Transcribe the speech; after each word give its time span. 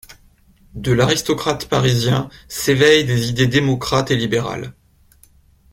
De 0.73 0.93
l'aristocrate 0.93 1.67
parisien 1.69 2.27
s'éveillent 2.47 3.03
des 3.05 3.29
idées 3.29 3.45
démocrates 3.45 4.09
et 4.09 4.15
libérales. 4.15 4.73